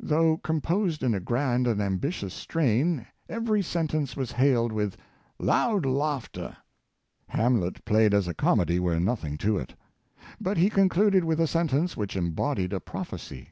[0.00, 4.96] Though composed in a grand and ambitious strain, every sen tence was hailed with"
[5.52, 6.56] loud laughter.""
[7.28, 9.76] Hamlet" played as a comedy were nothing to it.
[10.40, 13.50] But he con cluded with a sentence which embodied a prophecy.